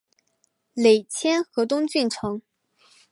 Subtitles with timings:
[0.73, 2.41] 累迁河东郡丞。